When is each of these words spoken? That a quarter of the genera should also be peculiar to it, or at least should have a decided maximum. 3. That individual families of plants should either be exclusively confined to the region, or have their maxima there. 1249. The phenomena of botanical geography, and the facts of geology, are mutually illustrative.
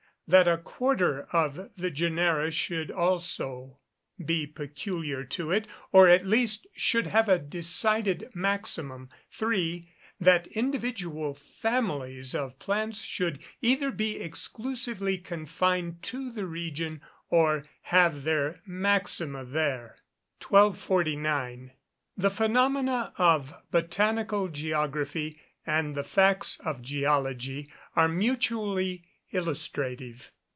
That 0.27 0.47
a 0.47 0.57
quarter 0.57 1.23
of 1.33 1.71
the 1.75 1.91
genera 1.91 2.51
should 2.51 2.89
also 2.89 3.79
be 4.17 4.47
peculiar 4.47 5.25
to 5.25 5.51
it, 5.51 5.67
or 5.91 6.07
at 6.07 6.25
least 6.25 6.67
should 6.73 7.07
have 7.07 7.27
a 7.27 7.37
decided 7.37 8.29
maximum. 8.33 9.09
3. 9.33 9.89
That 10.21 10.47
individual 10.47 11.33
families 11.33 12.33
of 12.33 12.57
plants 12.59 13.01
should 13.01 13.39
either 13.61 13.91
be 13.91 14.21
exclusively 14.21 15.17
confined 15.17 16.01
to 16.03 16.31
the 16.31 16.45
region, 16.45 17.01
or 17.29 17.65
have 17.81 18.23
their 18.23 18.61
maxima 18.65 19.43
there. 19.43 19.97
1249. 20.47 21.71
The 22.15 22.29
phenomena 22.29 23.11
of 23.17 23.53
botanical 23.69 24.47
geography, 24.47 25.41
and 25.67 25.93
the 25.93 26.05
facts 26.05 26.57
of 26.61 26.81
geology, 26.81 27.69
are 27.97 28.07
mutually 28.07 29.07
illustrative. 29.33 30.29